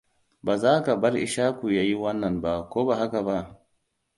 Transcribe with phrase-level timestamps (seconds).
[0.43, 3.65] Ba za ka bar Ishaku ya yi wannan ba, ko ba haka ba?